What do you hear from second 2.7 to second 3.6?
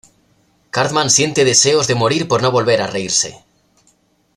a reírse.